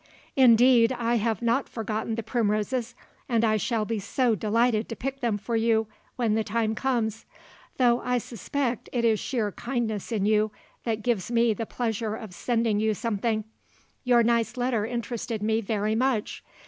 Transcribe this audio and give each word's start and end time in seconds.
Indeed 0.35 0.91
I 0.93 1.17
have 1.17 1.43
not 1.43 1.69
forgotten 1.69 2.15
the 2.15 2.23
primroses 2.23 2.95
and 3.29 3.45
I 3.45 3.57
shall 3.57 3.85
be 3.85 3.99
so 3.99 4.33
delighted 4.33 4.89
to 4.89 4.95
pick 4.95 5.19
them 5.19 5.37
for 5.37 5.55
you 5.55 5.85
when 6.15 6.33
the 6.33 6.43
time 6.43 6.73
comes, 6.73 7.27
though 7.77 8.01
I 8.01 8.17
suspect 8.17 8.89
it 8.93 9.05
is 9.05 9.19
sheer 9.19 9.51
kindness 9.51 10.11
in 10.11 10.25
you 10.25 10.49
that 10.85 11.03
gives 11.03 11.29
me 11.29 11.53
the 11.53 11.67
pleasure 11.67 12.15
of 12.15 12.33
sending 12.33 12.79
you 12.79 12.95
something. 12.95 13.43
Your 14.03 14.23
nice 14.23 14.57
letter 14.57 14.87
interested 14.87 15.43
me 15.43 15.61
very 15.61 15.93
much. 15.93 16.43